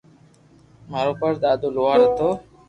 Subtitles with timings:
[0.89, 2.29] مارو پڙ دادو لوھار ھتو